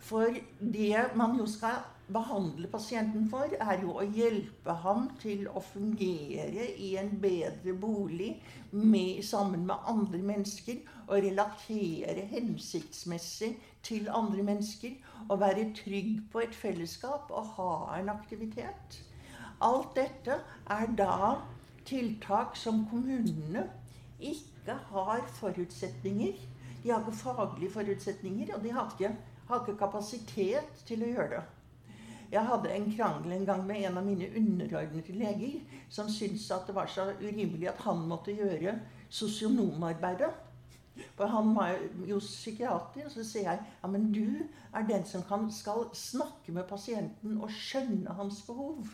For 0.00 0.36
det 0.60 1.10
man 1.16 1.36
jo 1.36 1.46
skal 1.48 1.82
behandle 2.12 2.68
pasienten 2.70 3.26
for, 3.30 3.52
er 3.60 3.82
jo 3.82 3.96
å 3.98 4.04
hjelpe 4.04 4.74
ham 4.84 5.08
til 5.20 5.46
å 5.48 5.62
fungere 5.64 6.66
i 6.78 6.94
en 7.00 7.12
bedre 7.22 7.74
bolig 7.74 8.30
med, 8.70 9.22
sammen 9.26 9.66
med 9.68 9.86
andre 9.90 10.22
mennesker. 10.32 10.80
Og 11.08 11.24
relatere 11.24 12.26
hensiktsmessig 12.30 13.52
til 13.86 14.10
andre 14.14 14.44
mennesker. 14.46 14.96
Og 15.28 15.40
være 15.40 15.70
trygg 15.76 16.18
på 16.32 16.44
et 16.44 16.56
fellesskap 16.56 17.30
og 17.30 17.54
ha 17.56 17.72
en 17.98 18.12
aktivitet. 18.12 19.00
Alt 19.60 19.96
dette 19.98 20.40
er 20.72 20.92
da 20.96 21.36
tiltak 21.84 22.56
som 22.56 22.86
kommunene 22.90 23.66
ikke 24.20 24.76
har 24.92 25.24
forutsetninger. 25.40 26.34
De 26.82 26.90
har 26.90 27.00
ikke 27.00 27.12
faglige 27.12 27.72
forutsetninger, 27.74 28.54
og 28.54 28.62
de 28.64 28.72
har 28.72 28.92
ikke, 28.92 29.16
har 29.48 29.64
ikke 29.64 29.78
kapasitet 29.78 30.84
til 30.88 31.04
å 31.04 31.10
gjøre 31.14 31.32
det. 31.34 31.42
Jeg 32.30 32.46
hadde 32.46 32.70
en 32.70 32.92
krangel 32.96 33.32
en 33.32 33.46
gang 33.46 33.64
med 33.66 33.86
en 33.86 33.98
av 33.98 34.04
mine 34.06 34.28
underordnede 34.36 35.16
leger, 35.18 35.64
som 35.90 36.08
syntes 36.08 36.50
at 36.54 36.68
det 36.68 36.74
var 36.76 36.86
så 36.86 37.08
urimelig 37.18 37.68
at 37.68 37.82
han 37.82 38.06
måtte 38.06 38.34
gjøre 38.36 38.76
sosionomarbeidet. 39.10 40.30
For 41.16 41.26
han 41.26 41.54
var 41.56 41.74
jo 42.06 42.18
psykiater. 42.18 43.04
Og 43.04 43.10
så 43.10 43.24
sier 43.24 43.48
jeg 43.48 43.62
ja, 43.82 43.90
men 43.90 44.10
du 44.14 44.44
er 44.74 44.86
den 44.86 45.04
som 45.08 45.24
kan, 45.26 45.48
skal 45.52 45.88
snakke 45.96 46.54
med 46.54 46.68
pasienten 46.70 47.40
og 47.40 47.50
skjønne 47.50 48.14
hans 48.18 48.42
behov. 48.46 48.86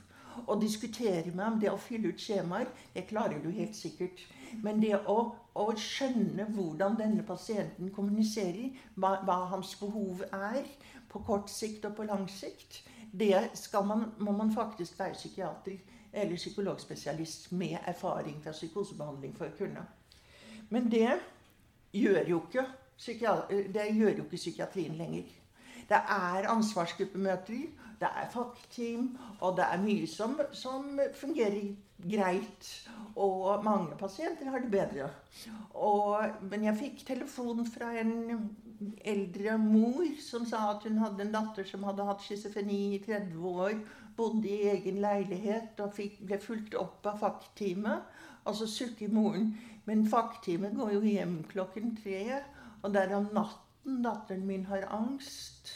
Og 0.47 0.61
diskutere 0.63 1.33
med 1.33 1.45
ham. 1.45 1.61
Det 1.61 1.73
å 1.73 1.81
fylle 1.81 2.13
ut 2.13 2.21
skjemaer, 2.21 2.69
det 2.95 3.07
klarer 3.11 3.41
du 3.43 3.51
helt 3.51 3.77
sikkert. 3.77 4.21
Men 4.63 4.81
det 4.81 4.95
å, 5.09 5.19
å 5.57 5.71
skjønne 5.81 6.49
hvordan 6.57 6.97
denne 7.01 7.25
pasienten 7.27 7.93
kommuniserer, 7.93 8.77
hva, 8.95 9.17
hva 9.25 9.43
hans 9.53 9.75
behov 9.81 10.25
er, 10.31 10.63
på 11.09 11.25
kort 11.25 11.51
sikt 11.51 11.87
og 11.89 11.97
på 11.97 12.05
lang 12.09 12.27
sikt, 12.29 12.83
det 13.19 13.71
man, 13.85 14.11
må 14.19 14.33
man 14.33 14.53
faktisk 14.55 14.99
være 14.99 15.15
psykiater 15.15 15.79
eller 16.13 16.37
psykologspesialist 16.37 17.53
med 17.53 17.77
erfaring 17.87 18.43
fra 18.43 18.53
psykosebehandling 18.53 19.35
for 19.37 19.49
å 19.49 19.57
kunne. 19.59 19.87
Men 20.69 20.91
det 20.91 21.11
gjør 21.93 22.29
jo 22.29 22.43
ikke, 22.47 22.65
det 23.75 23.89
gjør 23.93 24.11
jo 24.11 24.25
ikke 24.25 24.41
psykiatrien 24.41 24.97
lenger. 24.97 25.29
Det 25.89 25.99
er 26.11 26.49
ansvarsgruppemøter, 26.51 27.67
det 28.01 28.09
er 28.09 28.31
fagteam, 28.33 29.19
og 29.41 29.57
det 29.57 29.67
er 29.73 29.83
mye 29.83 30.07
som, 30.11 30.35
som, 30.53 31.01
fungerer 31.15 31.75
greit. 32.03 32.73
Og 33.17 33.65
mange 33.65 33.97
pasienter 33.97 34.51
har 34.51 34.65
det 34.65 34.71
bedre. 34.71 35.11
Og, 35.75 36.27
men 36.51 36.65
jeg 36.65 36.81
fikk 36.81 37.07
telefon 37.07 37.65
fra 37.71 37.93
en 38.01 38.13
eldre 39.05 39.57
mor 39.61 40.05
som 40.21 40.45
sa 40.49 40.63
at 40.73 40.85
hun 40.89 40.99
hadde 41.01 41.25
en 41.25 41.33
datter 41.35 41.67
som 41.69 41.85
hadde 41.89 42.05
hatt 42.09 42.25
schizofreni 42.25 42.81
i 42.97 43.01
30 43.05 43.47
år, 43.51 43.79
bodde 44.17 44.49
i 44.49 44.69
egen 44.73 45.01
leilighet 45.05 45.81
og 45.85 45.95
fikk, 45.97 46.21
ble 46.29 46.39
fulgt 46.43 46.77
opp 46.81 47.07
av 47.09 47.21
fackteamet. 47.23 48.15
Og 48.47 48.55
så 48.55 48.69
sukker 48.71 49.11
moren. 49.11 49.55
Men 49.87 50.07
fackteamet 50.11 50.77
går 50.79 50.97
jo 50.97 51.03
hjem 51.07 51.41
klokken 51.51 51.97
tre, 51.99 52.41
og 52.83 52.93
det 52.95 53.05
er 53.05 53.17
om 53.17 53.29
natten 53.35 54.01
datteren 54.03 54.47
min 54.47 54.67
har 54.67 54.87
angst. 54.95 55.71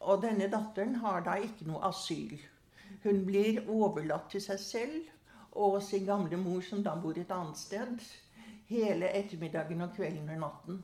Og 0.00 0.22
denne 0.22 0.50
datteren 0.52 0.98
har 1.02 1.24
da 1.26 1.38
ikke 1.42 1.66
noe 1.66 1.82
asyl. 1.88 2.36
Hun 3.04 3.24
blir 3.26 3.64
overlatt 3.70 4.30
til 4.32 4.42
seg 4.44 4.60
selv 4.62 5.10
og 5.54 5.80
sin 5.82 6.06
gamle 6.06 6.38
mor, 6.40 6.62
som 6.66 6.82
da 6.82 6.94
bor 6.98 7.18
et 7.18 7.30
annet 7.30 7.58
sted, 7.58 7.94
hele 8.70 9.10
ettermiddagen 9.14 9.86
og 9.86 9.94
kvelden 9.96 10.30
og 10.34 10.42
natten. 10.46 10.82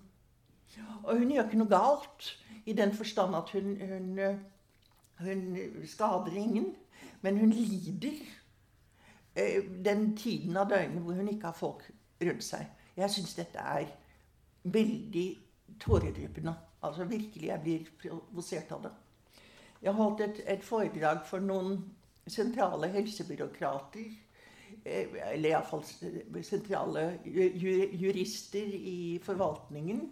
Og 0.78 1.18
hun 1.18 1.30
gjør 1.32 1.48
ikke 1.48 1.60
noe 1.60 1.72
galt 1.72 2.30
i 2.66 2.74
den 2.76 2.92
forstand 2.94 3.36
at 3.36 3.50
hun, 3.50 3.72
hun, 3.80 4.20
hun 5.18 5.86
skader 5.86 6.36
ingen, 6.36 6.74
men 7.20 7.38
hun 7.38 7.50
lider 7.50 8.20
eh, 9.34 9.64
den 9.84 10.16
tiden 10.16 10.56
av 10.56 10.70
døgnet 10.70 11.02
hvor 11.02 11.18
hun 11.18 11.28
ikke 11.32 11.50
har 11.50 11.58
folk 11.58 11.84
rundt 12.20 12.44
seg. 12.44 12.66
Jeg 12.96 13.10
syns 13.10 13.36
dette 13.38 13.58
er 13.58 13.88
veldig 14.64 15.28
tåredryppende. 15.80 16.54
Altså 16.82 17.04
virkelig, 17.04 17.46
jeg 17.48 17.62
blir 17.64 17.86
provosert 18.00 18.72
av 18.72 18.82
det. 18.88 18.92
Jeg 19.82 19.96
holdt 19.96 20.20
et, 20.24 20.42
et 20.46 20.64
foredrag 20.64 21.22
for 21.28 21.40
noen 21.44 21.78
sentrale 22.28 22.90
helsebyråkrater 22.92 24.10
eh, 24.84 25.14
eller 25.32 25.50
iallfall 25.50 25.84
sentrale 26.44 27.06
jurister 27.24 28.74
i 28.76 29.20
forvaltningen 29.24 30.04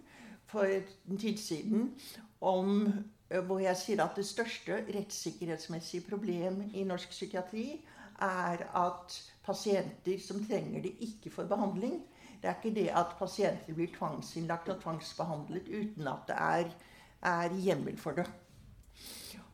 for 0.48 0.64
en 1.10 1.18
tid 1.18 1.38
siden 1.38 1.94
om 2.40 2.92
eh, 3.30 3.44
hvor 3.44 3.60
jeg 3.60 3.76
sier 3.76 4.02
at 4.04 4.16
det 4.16 4.26
største 4.26 4.80
rettssikkerhetsmessige 4.94 6.06
problem 6.08 6.62
i 6.74 6.84
norsk 6.88 7.12
psykiatri 7.12 7.80
er 8.24 8.64
at 8.76 9.18
pasienter 9.44 10.20
som 10.20 10.40
trenger 10.44 10.82
det, 10.82 10.96
ikke 11.00 11.30
får 11.30 11.46
behandling. 11.50 12.00
Det 12.42 12.50
er 12.50 12.56
ikke 12.58 12.74
det 12.74 12.88
at 12.94 13.16
pasienter 13.18 13.74
blir 13.74 13.92
tvangsinnlagt 13.94 14.68
og 14.68 14.82
tvangsbehandlet 14.82 15.68
uten 15.68 16.08
at 16.08 16.28
det 16.28 16.36
er, 16.38 16.74
er 17.22 17.54
hjemmel 17.54 17.98
for 17.98 18.18
det. 18.18 18.26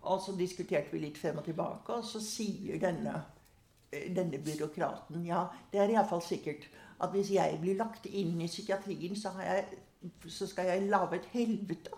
Og 0.03 0.21
så 0.21 0.35
diskuterte 0.37 0.93
vi 0.93 1.01
litt 1.01 1.19
frem 1.19 1.39
og 1.41 1.45
tilbake, 1.45 1.93
og 1.93 2.05
så 2.05 2.21
sier 2.21 2.79
denne, 2.81 3.15
eh, 3.93 4.11
denne 4.15 4.39
byråkraten 4.39 5.25
ja, 5.27 5.47
det 5.73 5.81
er 5.81 5.95
iallfall 5.97 6.23
sikkert 6.23 6.69
at 7.01 7.11
hvis 7.11 7.33
jeg 7.35 7.59
blir 7.61 7.77
lagt 7.77 8.07
inn 8.07 8.37
i 8.41 8.47
psykiatrien, 8.49 9.17
så 9.17 9.33
har 9.35 9.49
jeg 9.49 9.79
så 10.29 10.47
skal 10.47 10.71
jeg 10.71 10.89
lage 10.89 11.21
et 11.21 11.31
helvete. 11.33 11.91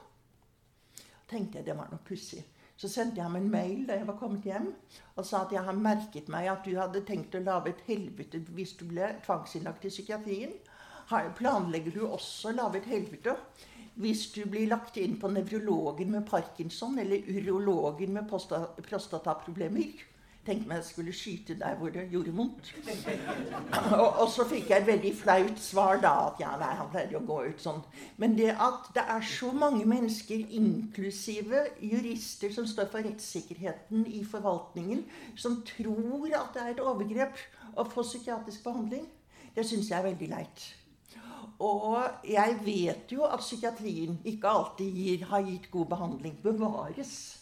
tenkte 1.27 1.59
jeg 1.59 1.67
det 1.67 1.75
var 1.77 1.89
noe 1.91 2.05
pussig. 2.07 2.45
Så 2.77 2.89
sendte 2.93 3.17
jeg 3.17 3.25
ham 3.25 3.37
en 3.39 3.51
mail 3.51 3.87
da 3.89 3.97
jeg 3.97 4.07
var 4.07 4.19
kommet 4.21 4.45
hjem 4.45 4.69
og 5.17 5.25
sa 5.25 5.41
at 5.43 5.53
jeg 5.55 5.65
har 5.65 5.79
merket 5.81 6.29
meg 6.29 6.49
at 6.53 6.67
du 6.67 6.77
hadde 6.77 7.01
tenkt 7.09 7.35
å 7.35 7.41
lage 7.41 7.73
et 7.73 7.85
helvete 7.89 8.43
hvis 8.55 8.77
du 8.77 8.85
ble 8.91 9.09
tvangsinnlagt 9.25 9.87
i 9.89 9.93
psykiatrien. 9.95 10.53
Planlegger 11.39 11.97
du 11.97 12.05
også 12.05 12.51
å 12.51 12.57
lage 12.59 12.83
et 12.83 12.91
helvete 12.93 13.37
hvis 13.97 14.27
du 14.35 14.43
blir 14.45 14.69
lagt 14.69 14.99
inn 15.01 15.17
på 15.17 15.31
nevrologen 15.33 16.13
med 16.13 16.27
parkinson 16.29 16.99
eller 17.01 17.25
urologen 17.33 18.13
med 18.13 18.29
prostataproblemer? 18.29 20.05
Tenkte 20.47 20.71
meg 20.71 20.79
jeg 20.79 20.87
skulle 20.87 21.15
skyte 21.17 21.57
der 21.59 21.75
hvor 21.81 21.91
det 21.91 22.05
gjorde 22.13 22.35
vondt. 22.37 22.71
Og, 23.99 24.07
og, 24.07 24.29
så 24.31 24.47
fikk 24.47 24.71
jeg 24.71 24.85
et 24.85 24.87
veldig 24.87 25.13
flaut 25.19 25.59
svar 25.63 25.99
da 26.03 26.13
at 26.29 26.41
ja, 26.43 26.53
nei, 26.61 26.71
han 26.79 26.91
pleide 26.93 27.19
å 27.19 27.25
gå 27.27 27.41
ut 27.49 27.63
sånn. 27.63 27.83
Men 28.23 28.37
det 28.39 28.53
at 28.55 28.87
det 28.95 29.05
er 29.17 29.27
så 29.27 29.51
mange 29.51 29.83
mennesker, 29.89 30.47
inklusive 30.61 31.67
jurister 31.83 32.55
som 32.55 32.69
står 32.71 32.91
for 32.95 33.07
rettssikkerheten 33.07 34.07
i 34.07 34.23
forvaltningen, 34.25 35.05
som 35.35 35.61
tror 35.67 36.31
at 36.39 36.55
det 36.55 36.65
er 36.65 36.75
et 36.77 36.83
overgrep 36.85 37.47
å 37.77 37.87
få 37.91 38.07
psykiatrisk 38.07 38.63
behandling, 38.65 39.07
det 39.57 39.65
syns 39.67 39.91
jeg 39.91 39.99
er 39.99 40.11
veldig 40.11 40.29
leit. 40.31 40.67
Og 41.59 42.03
jeg 42.29 42.59
vet 42.65 43.13
jo 43.13 43.25
at 43.25 43.41
psykiatrien 43.41 44.19
ikke 44.29 44.49
alltid 44.49 44.99
gir, 45.01 45.25
har 45.31 45.45
gitt 45.47 45.71
god 45.73 45.87
behandling. 45.87 46.37
Bevares. 46.43 47.36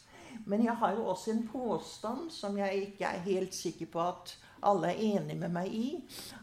Men 0.44 0.64
jeg 0.64 0.76
har 0.76 0.96
jo 0.96 1.06
også 1.12 1.32
en 1.32 1.46
påstand 1.48 2.30
som 2.32 2.58
jeg 2.58 2.88
ikke 2.88 3.08
er 3.08 3.24
helt 3.24 3.54
sikker 3.56 3.88
på 3.92 4.02
at 4.04 4.34
alle 4.64 4.92
er 4.92 5.02
enig 5.16 5.36
med 5.40 5.52
meg 5.52 5.72
i. 5.72 5.88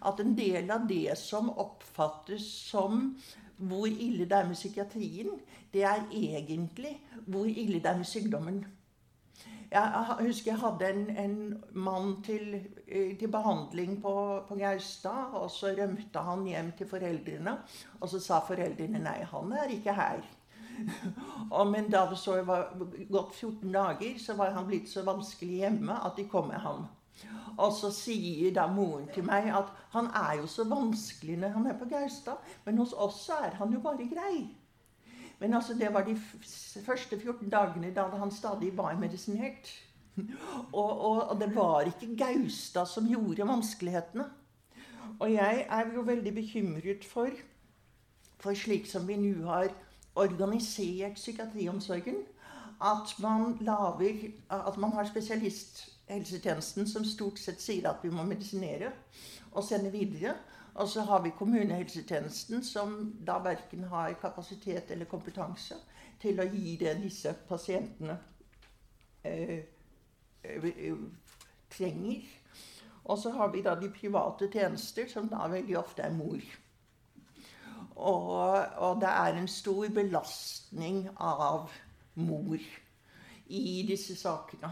At 0.05 0.19
en 0.21 0.35
del 0.37 0.69
av 0.73 0.87
det 0.89 1.17
som 1.19 1.51
oppfattes 1.53 2.45
som 2.71 3.15
hvor 3.61 3.85
ille 3.85 4.25
det 4.25 4.37
er 4.37 4.47
med 4.49 4.57
psykiatrien, 4.57 5.35
det 5.73 5.83
er 5.85 6.05
egentlig 6.09 6.95
hvor 7.27 7.45
ille 7.45 7.79
det 7.79 7.89
er 7.91 7.99
med 7.99 8.09
sykdommen. 8.09 8.63
Jeg 9.71 10.15
husker 10.19 10.51
jeg 10.51 10.59
hadde 10.59 10.87
en, 10.89 11.03
en 11.17 11.35
mann 11.71 12.17
til, 12.25 12.57
eh, 12.87 13.13
til 13.19 13.29
behandling 13.31 14.01
på, 14.03 14.13
på, 14.47 14.55
Gaustad. 14.59 15.31
Og 15.39 15.47
så 15.51 15.71
rømte 15.77 16.19
han 16.19 16.43
hjem 16.45 16.73
til 16.77 16.89
foreldrene. 16.89 17.53
Og 18.01 18.11
så 18.11 18.19
sa 18.19 18.41
foreldrene 18.43 18.99
nei, 18.99 19.21
han 19.31 19.53
er 19.55 19.71
ikke 19.71 19.95
her. 19.95 20.25
Og, 21.57 21.67
men 21.67 21.89
da 21.91 22.05
det 22.09 22.17
så 22.19 22.39
var 22.47 22.71
gått 23.11 23.35
14 23.35 23.71
dager, 23.73 24.17
så 24.19 24.35
var 24.39 24.55
han 24.55 24.67
blitt 24.69 24.89
så 24.89 25.03
vanskelig 25.07 25.61
hjemme 25.65 25.97
at 26.05 26.17
de 26.17 26.27
kom 26.31 26.47
med 26.51 26.61
ham. 26.63 26.87
Og 27.59 27.73
så 27.75 27.91
sier 27.93 28.53
da 28.55 28.65
moren 28.71 29.09
til 29.13 29.25
meg 29.27 29.49
at 29.53 29.69
han 29.91 30.07
er 30.15 30.39
jo 30.39 30.47
så 30.49 30.63
vanskelig 30.69 31.37
når 31.41 31.55
han 31.57 31.67
er 31.67 31.77
på 31.77 31.89
Gaustad, 31.91 32.39
men 32.65 32.79
hos 32.79 32.93
oss 32.93 33.25
er 33.35 33.57
han 33.59 33.73
jo 33.75 33.83
bare 33.83 34.07
grei. 34.09 34.47
Men 35.41 35.53
altså, 35.57 35.73
det 35.73 35.89
var 35.93 36.05
de 36.05 36.15
første 36.85 37.17
14 37.19 37.49
dagene 37.49 37.93
da 37.95 38.05
han 38.15 38.31
stadig 38.31 38.75
var 38.77 38.99
medisinert. 38.99 39.71
Og, 40.73 40.91
og, 41.01 41.19
og 41.31 41.39
det 41.39 41.47
var 41.55 41.87
ikke 41.87 42.15
Gaustad 42.19 42.85
som 42.85 43.07
gjorde 43.07 43.47
vanskelighetene. 43.47 44.25
Og 45.19 45.31
jeg 45.33 45.65
er 45.69 45.93
jo 45.95 46.01
veldig 46.01 46.33
bekymret 46.35 47.05
for, 47.07 47.29
for 48.39 48.57
slik 48.57 48.89
som 48.89 49.07
vi 49.07 49.15
nå 49.21 49.47
har 49.47 49.71
organisert 50.15 51.15
psykiatriomsorgen. 51.15 52.23
At 52.81 53.19
man, 53.19 53.57
laver, 53.61 54.31
at 54.49 54.77
man 54.77 54.91
har 54.91 55.05
spesialisthelsetjenesten 55.05 56.87
som 56.89 57.05
stort 57.05 57.39
sett 57.39 57.61
sier 57.61 57.89
at 57.89 58.01
vi 58.01 58.09
må 58.09 58.23
medisinere 58.25 58.89
og 59.51 59.63
sende 59.63 59.91
videre. 59.93 60.33
Og 60.73 60.87
så 60.87 61.03
har 61.05 61.21
vi 61.21 61.33
kommunehelsetjenesten 61.37 62.63
som 62.63 63.13
da 63.27 63.37
verken 63.43 63.83
har 63.91 64.13
kapasitet 64.21 64.91
eller 64.91 65.05
kompetanse 65.05 65.77
til 66.21 66.39
å 66.39 66.47
gi 66.47 66.77
det 66.79 66.95
disse 67.01 67.33
pasientene 67.47 68.17
eh, 69.27 69.59
eh, 70.43 70.93
trenger. 71.69 72.23
Og 73.03 73.17
så 73.17 73.31
har 73.35 73.51
vi 73.51 73.61
da 73.65 73.75
de 73.75 73.89
private 73.91 74.47
tjenester, 74.53 75.07
som 75.09 75.27
da 75.29 75.47
veldig 75.49 75.77
ofte 75.77 76.05
er 76.05 76.13
mor. 76.13 76.41
Og, 78.01 78.65
og 78.81 79.01
det 79.01 79.09
er 79.09 79.37
en 79.37 79.49
stor 79.51 79.89
belastning 79.93 81.03
av 81.21 81.69
mor 82.17 82.57
i 83.51 83.81
disse 83.87 84.15
sakene. 84.17 84.71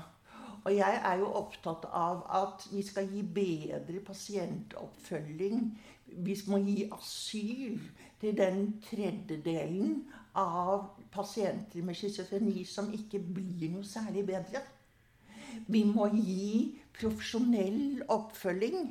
Og 0.66 0.74
jeg 0.76 1.02
er 1.06 1.22
jo 1.22 1.30
opptatt 1.40 1.86
av 1.96 2.24
at 2.36 2.66
vi 2.74 2.82
skal 2.84 3.08
gi 3.14 3.22
bedre 3.24 4.02
pasientoppfølging. 4.06 5.62
Vi 6.26 6.36
må 6.52 6.60
gi 6.66 6.82
asyl 6.92 7.78
til 8.20 8.36
den 8.38 8.66
tredjedelen 8.84 10.02
av 10.36 10.90
pasienter 11.14 11.86
med 11.86 11.96
schizofreni 11.96 12.66
som 12.68 12.92
ikke 12.94 13.22
blir 13.24 13.70
noe 13.72 13.88
særlig 13.88 14.26
bedre. 14.28 14.64
Vi 15.70 15.86
må 15.88 16.10
gi 16.18 16.80
profesjonell 17.00 18.04
oppfølging 18.10 18.90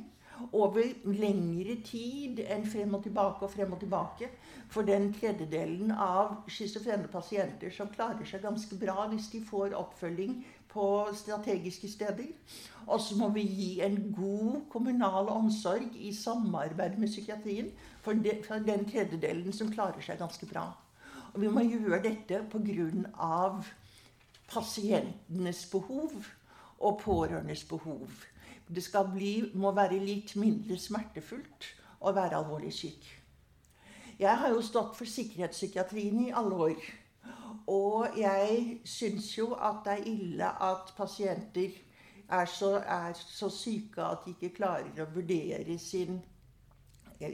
over 0.51 0.85
lengre 1.05 1.75
tid 1.85 2.39
enn 2.45 2.65
frem 2.67 2.93
og 2.95 3.03
tilbake 3.05 3.45
og 3.45 3.51
frem 3.53 3.73
og 3.75 3.81
tilbake. 3.81 4.29
For 4.69 4.85
den 4.85 5.09
tredjedelen 5.13 5.91
av 5.91 6.43
schizofrene 6.51 7.09
pasienter 7.11 7.73
som 7.73 7.91
klarer 7.93 8.25
seg 8.27 8.43
ganske 8.45 8.77
bra 8.79 9.07
hvis 9.11 9.29
de 9.33 9.41
får 9.45 9.75
oppfølging 9.77 10.39
på 10.69 10.85
strategiske 11.17 11.89
steder. 11.89 12.29
Og 12.87 13.01
så 13.01 13.17
må 13.17 13.29
vi 13.33 13.45
gi 13.45 13.69
en 13.85 13.97
god 14.15 14.61
kommunal 14.69 15.29
omsorg 15.33 15.95
i 15.97 16.13
samarbeid 16.13 16.97
med 16.97 17.09
psykiatrien 17.09 17.71
for, 18.01 18.13
de, 18.13 18.37
for 18.45 18.61
den 18.65 18.85
tredjedelen 18.89 19.53
som 19.53 19.71
klarer 19.73 20.01
seg 20.05 20.21
ganske 20.21 20.49
bra. 20.49 20.69
Og 21.33 21.41
vi 21.43 21.51
må 21.53 21.65
gjøre 21.65 22.01
dette 22.05 22.41
pga. 22.49 23.61
pasientenes 24.49 25.65
behov 25.69 26.13
og 26.79 26.99
pårørendes 27.03 27.63
behov. 27.69 28.09
Det 28.69 28.85
bli, 29.13 29.51
må 29.53 29.71
være 29.73 29.97
litt 29.97 30.35
mindre 30.37 30.77
smertefullt 30.77 31.71
å 32.05 32.13
være 32.13 32.37
alvorlig 32.37 32.73
syk. 32.73 33.07
Jeg 34.19 34.35
har 34.37 34.51
jo 34.53 34.61
stått 34.61 34.97
for 34.97 35.09
sikkerhetspsykiatrien 35.09 36.19
i 36.27 36.31
alle 36.35 36.55
år. 36.67 36.89
Og 37.71 38.17
jeg 38.17 38.79
syns 38.85 39.31
jo 39.37 39.53
at 39.53 39.81
det 39.85 39.95
er 39.95 40.09
ille 40.11 40.49
at 40.69 40.93
pasienter 40.97 41.73
er 42.29 42.45
så, 42.45 42.75
er 42.77 43.17
så 43.17 43.49
syke 43.49 44.05
at 44.05 44.25
de 44.25 44.35
ikke 44.35 44.55
klarer 44.59 45.01
å 45.01 45.09
vurdere 45.15 45.77
sin, 45.81 46.19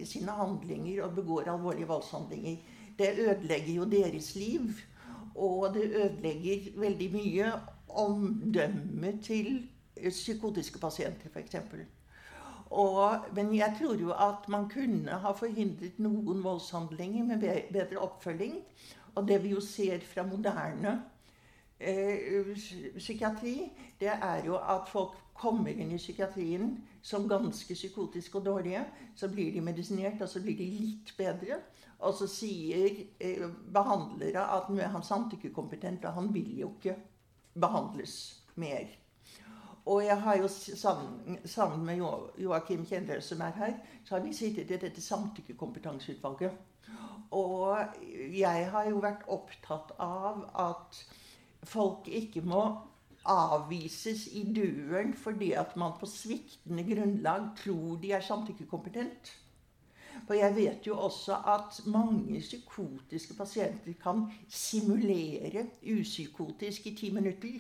sine 0.08 0.36
handlinger 0.40 1.04
og 1.04 1.16
begår 1.20 1.52
alvorlige 1.52 1.90
voldshandlinger. 1.92 2.58
Det 2.98 3.12
ødelegger 3.20 3.74
jo 3.74 3.92
deres 3.92 4.36
liv. 4.40 4.84
Og 5.36 5.74
det 5.76 5.90
ødelegger 5.92 6.70
veldig 6.80 7.10
mye 7.12 7.54
omdømmet 7.90 9.24
til 9.24 9.58
psykotiske 10.10 10.80
pasienter, 10.80 11.30
f.eks. 11.30 11.56
Men 13.36 13.56
jeg 13.56 13.76
tror 13.80 13.96
jo 14.02 14.12
at 14.12 14.50
man 14.50 14.70
kunne 14.70 15.20
ha 15.22 15.32
forhindret 15.38 16.00
noen 16.00 16.44
voldshandlinger 16.44 17.26
med 17.30 17.46
bedre 17.74 18.02
oppfølging. 18.04 18.60
Og 19.16 19.28
det 19.28 19.44
vi 19.44 19.54
jo 19.54 19.62
ser 19.62 20.00
fra 20.04 20.26
moderne 20.28 20.98
eh, 21.80 22.52
psykiatri, 22.98 23.72
det 24.00 24.12
er 24.12 24.44
jo 24.46 24.58
at 24.60 24.90
folk 24.92 25.16
kommer 25.36 25.72
inn 25.72 25.92
i 25.92 26.00
psykiatrien 26.00 26.76
som 27.04 27.30
ganske 27.30 27.74
psykotiske 27.74 28.38
og 28.38 28.46
dårlige. 28.46 28.84
Så 29.16 29.30
blir 29.32 29.54
de 29.54 29.62
medisinert, 29.62 30.22
og 30.22 30.30
så 30.30 30.42
blir 30.42 30.58
de 30.58 30.68
litt 30.68 31.14
bedre. 31.18 31.62
Og 32.00 32.14
så 32.18 32.28
sier 32.28 33.06
eh, 33.20 33.48
behandlere 33.74 34.44
at 34.58 34.70
nå 34.70 34.82
er 34.84 34.92
han 34.92 35.04
samtykkekompetent, 35.04 36.06
og 36.06 36.20
han 36.20 36.34
vil 36.34 36.58
jo 36.60 36.74
ikke 36.76 36.98
behandles 37.56 38.44
mer. 38.60 38.92
Og 39.86 40.06
jeg 40.06 40.18
har 40.22 40.38
jo 40.38 40.48
sammen, 40.48 41.38
sammen 41.46 41.86
med 41.86 42.02
Joakim 42.42 42.86
Kjendel, 42.86 43.22
som 43.22 43.42
er 43.46 43.54
her, 43.60 43.74
så 44.06 44.16
har 44.16 44.24
vi 44.24 44.34
sittet 44.34 44.72
i 44.72 44.80
dette 44.82 45.02
samtykkekompetanseutvalget. 45.02 46.52
Og 47.32 47.78
jeg 48.34 48.68
har 48.72 48.90
jo 48.90 49.04
vært 49.04 49.28
opptatt 49.30 49.94
av 50.02 50.44
at 50.58 51.00
folk 51.66 52.08
ikke 52.08 52.42
må 52.46 52.64
avvises 53.26 54.28
i 54.38 54.44
døren 54.54 55.16
fordi 55.18 55.52
at 55.58 55.74
man 55.78 55.96
på 56.00 56.10
sviktende 56.10 56.86
grunnlag 56.86 57.50
tror 57.58 57.98
de 58.02 58.14
er 58.14 58.26
samtykkekompetent. 58.26 59.34
For 60.26 60.38
jeg 60.38 60.56
vet 60.56 60.88
jo 60.88 60.98
også 60.98 61.38
at 61.52 61.82
mange 61.92 62.40
psykotiske 62.40 63.36
pasienter 63.38 63.98
kan 64.02 64.26
simulere 64.50 65.68
upsykotisk 65.94 66.88
i 66.88 66.96
ti 66.98 67.12
minutter. 67.14 67.60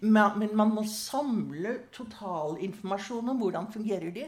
Men 0.00 0.50
man 0.56 0.74
må 0.74 0.84
samle 0.86 1.76
totalinformasjon 1.92 3.32
om 3.32 3.40
hvordan 3.42 3.72
fungerer 3.72 4.12
de. 4.14 4.26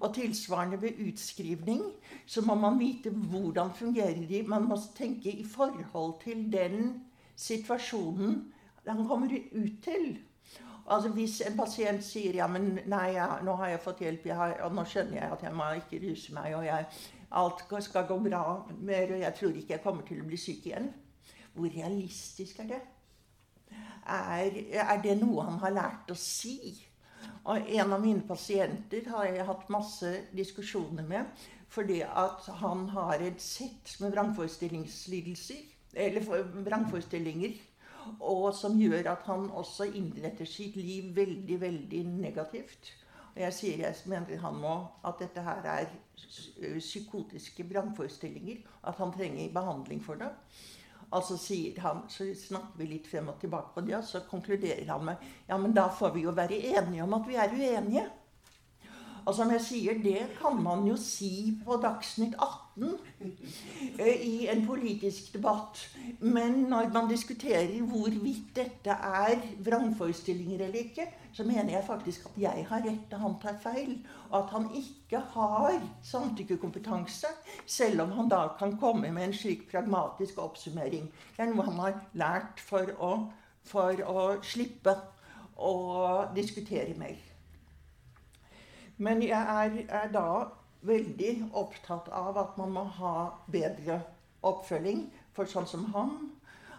Og 0.00 0.12
tilsvarende 0.14 0.80
ved 0.82 1.00
utskrivning 1.08 1.82
så 2.26 2.42
må 2.44 2.54
man 2.54 2.78
vite 2.78 3.10
hvordan 3.10 3.72
fungerer 3.74 4.26
de. 4.28 4.42
Man 4.42 4.68
må 4.68 4.76
tenke 4.96 5.32
i 5.32 5.44
forhold 5.44 6.20
til 6.24 6.46
den 6.52 7.02
situasjonen 7.36 8.52
han 8.86 9.06
kommer 9.08 9.32
ut 9.52 9.82
til. 9.82 10.18
Altså 10.86 11.08
Hvis 11.08 11.40
en 11.40 11.56
pasient 11.58 12.04
sier 12.04 12.36
ja, 12.38 12.46
men 12.46 12.76
nei, 12.86 13.06
ja, 13.16 13.26
nå 13.42 13.56
har 13.58 13.72
jeg 13.72 13.82
fått 13.82 14.02
hjelp, 14.04 14.26
jeg 14.26 14.36
har, 14.38 14.52
og 14.62 14.74
nå 14.76 14.84
skjønner 14.86 15.18
jeg 15.18 15.32
at 15.34 15.42
jeg 15.42 15.56
må 15.58 15.70
ikke 15.80 15.98
ruse 16.04 16.34
meg, 16.36 16.54
og 16.54 16.66
jeg, 16.66 16.86
alt 17.40 17.64
skal 17.82 18.06
gå 18.06 18.18
bra 18.28 18.42
mer, 18.78 19.14
og 19.16 19.24
jeg 19.24 19.34
tror 19.40 19.56
ikke 19.58 19.74
jeg 19.74 19.82
kommer 19.82 20.06
til 20.06 20.22
å 20.22 20.28
bli 20.28 20.38
syk 20.38 20.68
igjen. 20.70 20.92
Hvor 21.56 21.72
realistisk 21.74 22.60
er 22.62 22.70
det? 22.70 22.80
Er, 24.06 24.58
er 24.70 25.00
det 25.02 25.16
noe 25.20 25.46
han 25.48 25.60
har 25.62 25.74
lært 25.74 26.12
å 26.12 26.18
si? 26.18 26.74
Og 27.46 27.70
en 27.78 27.94
av 27.94 28.02
mine 28.02 28.24
pasienter 28.26 29.06
har 29.12 29.28
jeg 29.30 29.46
hatt 29.46 29.70
masse 29.72 30.12
diskusjoner 30.34 31.06
med 31.06 31.46
fordi 31.76 32.00
at 32.06 32.46
han 32.60 32.86
har 32.94 33.20
et 33.20 33.42
sett 33.42 33.90
med 34.00 34.12
vrangforestillingslidelser, 34.14 35.64
eller 35.98 36.44
vrangforestillinger, 36.64 37.56
og 38.22 38.54
som 38.54 38.78
gjør 38.78 39.10
at 39.10 39.26
han 39.26 39.48
også 39.50 39.88
innretter 39.98 40.46
sitt 40.48 40.76
liv 40.78 41.10
veldig, 41.16 41.58
veldig 41.60 42.04
negativt. 42.06 42.92
Og 43.34 43.42
jeg 43.42 43.56
sier 43.58 43.82
jeg 43.82 44.08
mener 44.08 44.40
han 44.40 44.56
må, 44.62 44.76
at 45.04 45.18
dette 45.20 45.42
her 45.44 45.66
er 45.74 45.90
psykotiske 46.78 47.66
vrangforestillinger, 47.68 48.62
at 48.86 49.02
han 49.02 49.12
trenger 49.12 49.52
behandling 49.52 50.00
for 50.04 50.22
det. 50.22 50.30
Altså 51.14 51.36
sier 51.38 51.80
han, 51.80 52.02
Så 52.08 52.26
snakker 52.34 52.78
vi 52.80 52.86
litt 52.90 53.06
frem 53.06 53.28
og 53.30 53.40
tilbake 53.40 53.74
på 53.74 53.84
det, 53.86 53.94
og 53.98 54.04
så 54.04 54.24
konkluderer 54.26 54.86
han 54.90 55.04
med 55.06 55.26
ja, 55.48 55.58
men 55.58 55.74
da 55.76 55.88
får 55.88 56.14
vi 56.16 56.24
jo 56.26 56.34
være 56.34 56.58
enige 56.74 57.04
om 57.04 57.14
at 57.14 57.28
vi 57.28 57.36
er 57.38 57.54
uenige. 57.54 58.06
Og 59.26 59.34
som 59.34 59.50
jeg 59.50 59.62
sier, 59.64 59.96
det 59.98 60.20
kan 60.38 60.54
man 60.62 60.84
jo 60.86 60.94
si 61.00 61.50
på 61.64 61.80
Dagsnytt 61.82 62.36
18 62.38 62.92
eh, 63.98 64.20
i 64.22 64.46
en 64.52 64.62
politisk 64.66 65.32
debatt. 65.34 65.80
Men 66.20 66.60
når 66.70 66.92
man 66.94 67.10
diskuterer 67.10 67.74
hvorvidt 67.90 68.54
dette 68.54 68.94
er 68.94 69.42
vrangforestillinger 69.66 70.62
eller 70.68 70.78
ikke, 70.84 71.08
så 71.34 71.44
mener 71.44 71.74
jeg 71.74 71.88
faktisk 71.88 72.30
at 72.30 72.38
jeg 72.44 72.66
har 72.70 72.86
rett 72.86 73.18
og 73.18 73.24
han 73.24 73.36
tar 73.42 73.58
feil. 73.66 73.98
Og 74.30 74.38
at 74.44 74.54
han 74.54 74.70
ikke 74.78 75.24
har 75.34 75.80
samtykkekompetanse, 76.06 77.34
selv 77.66 78.06
om 78.06 78.14
han 78.20 78.30
da 78.30 78.44
kan 78.58 78.78
komme 78.78 79.10
med 79.10 79.26
en 79.26 79.38
slik 79.42 79.66
pragmatisk 79.72 80.38
oppsummering. 80.38 81.10
Det 81.34 81.42
er 81.42 81.50
noe 81.50 81.66
han 81.66 81.82
har 81.82 82.02
lært 82.14 82.62
for 82.62 82.94
å, 83.02 83.14
for 83.66 84.06
å 84.06 84.28
slippe 84.46 84.94
å 85.58 85.74
diskutere 86.36 86.94
mer. 86.94 87.18
Men 88.96 89.22
jeg 89.22 89.36
er, 89.36 89.82
er, 89.88 90.08
da 90.12 90.28
veldig 90.86 91.50
opptatt 91.56 92.08
av 92.14 92.38
at 92.40 92.56
man 92.60 92.72
må 92.72 92.84
ha 92.98 93.16
bedre 93.52 94.00
oppfølging 94.46 95.06
for 95.36 95.50
sånn 95.50 95.68
som 95.68 95.84
han. 95.92 96.16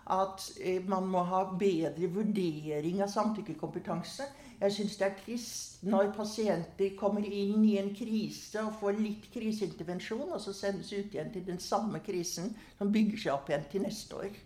At 0.08 0.46
eh, 0.64 0.80
man 0.88 1.10
må 1.12 1.22
ha 1.28 1.44
bedre 1.60 2.10
vurdering 2.16 3.04
av 3.04 3.12
samtykkekompetanse. 3.12 4.26
Jeg 4.58 4.74
syns 4.74 4.96
det 4.98 5.06
er 5.06 5.18
trist 5.20 5.84
når 5.86 6.14
pasienter 6.16 6.96
kommer 6.98 7.26
inn 7.28 7.62
i 7.68 7.76
en 7.78 7.92
krise 7.94 8.64
og 8.64 8.80
får 8.80 8.98
litt 8.98 9.28
kriseintervensjon, 9.34 10.32
og 10.32 10.42
så 10.42 10.56
sendes 10.56 10.90
ut 10.96 11.14
igjen 11.14 11.30
til 11.36 11.46
den 11.46 11.62
samme 11.62 12.02
krisen 12.06 12.50
som 12.80 12.94
bygger 12.94 13.22
seg 13.22 13.36
opp 13.36 13.52
igjen 13.52 13.68
til 13.70 13.86
neste 13.86 14.24
år. 14.24 14.40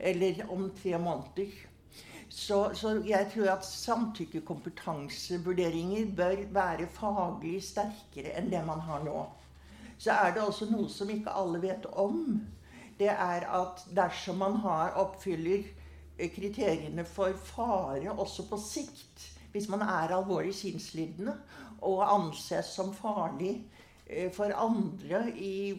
Eller 0.00 0.40
om 0.48 0.70
tre 0.78 0.96
måneder. 1.02 1.52
Så, 2.32 2.70
så, 2.74 3.02
jeg 3.04 3.30
tror 3.34 3.50
at 3.52 3.66
samtykkekompetansevurderinger 3.66 6.06
bør 6.16 6.36
være 6.54 6.86
faglig 6.88 7.62
sterkere 7.64 8.32
enn 8.40 8.50
det 8.50 8.64
man 8.64 8.80
har 8.86 9.02
nå. 9.04 9.26
Så 10.00 10.10
er 10.16 10.32
det 10.32 10.42
også 10.42 10.64
noe 10.70 10.88
som 10.90 11.10
ikke 11.12 11.30
alle 11.36 11.62
vet 11.62 11.86
om. 11.92 12.46
Det 12.98 13.08
er 13.12 13.40
at 13.60 13.84
dersom 13.94 14.36
man 14.40 14.56
har, 14.64 14.92
oppfyller 14.96 15.62
kriteriene 16.32 17.04
for 17.04 17.32
fare 17.36 18.12
også 18.12 18.48
på 18.48 18.56
sikt, 18.64 19.32
hvis 19.52 19.68
man 19.68 19.82
er 19.84 20.16
alvorlig 20.16 20.54
sinnslidende 20.56 21.36
og 21.84 22.14
anses 22.14 22.66
som 22.78 22.94
farlig 22.96 23.68
eh, 24.06 24.32
for 24.32 24.48
andre 24.56 25.30
i 25.36 25.74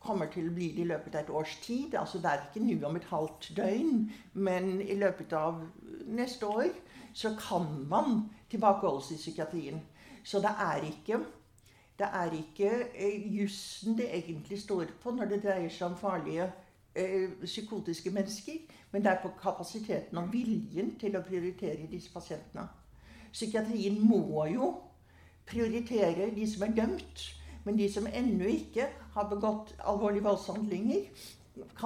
kommer 0.00 0.30
til 0.32 0.48
å 0.48 0.54
bli 0.54 0.70
det 0.74 0.84
i 0.84 0.88
løpet 0.88 1.14
av 1.14 1.24
et 1.24 1.32
års 1.40 1.56
tid. 1.64 1.94
Altså 1.98 2.18
det 2.18 2.30
er 2.30 2.46
ikke 2.46 2.64
nå 2.64 2.78
om 2.88 2.96
et 2.96 3.08
halvt 3.10 3.50
døgn, 3.56 4.06
men 4.32 4.80
i 4.80 4.96
løpet 4.98 5.32
av 5.36 5.60
neste 6.08 6.46
år 6.46 6.70
så 7.12 7.34
kan 7.38 7.66
man 7.88 8.24
tilbakeholdes 8.50 9.10
i 9.12 9.20
psykiatrien. 9.20 9.80
Så 10.24 10.40
det 10.40 10.54
er 10.58 10.88
ikke 10.88 11.20
det 12.00 12.08
er 12.12 12.32
ikke 12.32 12.70
eh, 12.94 13.36
jussen 13.36 13.96
det 13.98 14.06
egentlig 14.16 14.60
står 14.60 14.86
på 15.02 15.10
når 15.12 15.24
det 15.24 15.42
dreier 15.44 15.68
seg 15.68 15.90
om 15.90 15.96
farlige 16.00 16.46
eh, 16.96 17.28
psykotiske 17.42 18.10
mennesker, 18.10 18.56
men 18.92 19.04
det 19.04 19.10
er 19.10 19.18
på 19.20 19.34
kapasiteten 19.42 20.18
og 20.18 20.30
viljen 20.32 20.94
til 21.00 21.18
å 21.18 21.24
prioritere 21.26 21.90
disse 21.90 22.12
pasientene. 22.12 22.64
Psykiatrien 23.32 24.00
må 24.00 24.46
jo 24.48 24.70
prioritere 25.46 26.30
de 26.34 26.46
som 26.48 26.64
er 26.64 26.72
dømt, 26.78 27.26
men 27.64 27.78
de 27.78 27.92
som 27.92 28.06
ennå 28.06 28.48
ikke 28.48 28.86
har 29.14 29.28
begått 29.28 29.74
alvorlige 29.84 30.24
voldshandlinger, 30.24 31.08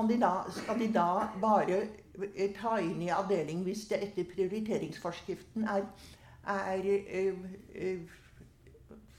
de 0.08 0.18
da, 0.20 0.32
skal 0.50 0.78
de 0.78 0.90
da 0.94 1.28
bare 1.42 1.80
eh, 2.34 2.52
ta 2.54 2.76
inn 2.78 3.02
i 3.02 3.10
avdeling 3.10 3.64
hvis 3.66 3.88
det 3.90 4.02
etter 4.06 4.28
prioriteringsforskriften 4.34 5.64
er, 5.64 5.88
er 6.46 6.84
øh, 6.84 7.38
øh, 7.74 8.00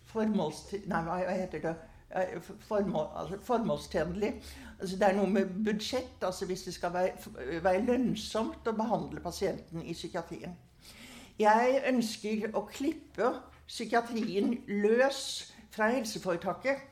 formåls... 0.05 0.63
Nei, 0.87 1.01
hva 1.03 1.19
heter 1.33 1.65
det? 1.65 1.75
Formål, 2.67 3.07
altså 3.15 3.37
formålstjenlig. 3.43 4.29
Altså 4.79 4.99
det 4.99 5.07
er 5.07 5.17
noe 5.17 5.29
med 5.29 5.49
budsjett, 5.65 6.21
altså 6.23 6.45
hvis 6.45 6.63
det 6.63 6.73
skal 6.73 6.93
være, 6.93 7.59
være 7.63 7.81
lønnsomt 7.83 8.67
å 8.69 8.75
behandle 8.77 9.19
pasienten 9.19 9.83
i 9.83 9.93
psykiatrien. 9.97 10.53
Jeg 11.39 11.81
ønsker 11.89 12.47
å 12.55 12.61
klippe 12.69 13.33
psykiatrien 13.67 14.53
løs 14.69 15.54
fra 15.75 15.89
helseforetaket 15.91 16.83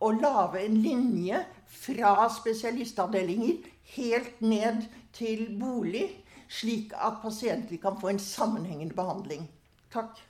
og 0.00 0.20
lage 0.22 0.64
en 0.66 0.76
linje 0.82 1.42
fra 1.68 2.28
spesialistavdelinger 2.40 3.68
helt 3.94 4.40
ned 4.42 4.82
til 5.12 5.46
bolig, 5.60 6.24
slik 6.48 6.92
at 6.94 7.20
pasienter 7.22 7.76
kan 7.82 7.98
få 8.00 8.08
en 8.08 8.18
sammenhengende 8.18 8.94
behandling. 8.94 9.48
Takk. 9.92 10.27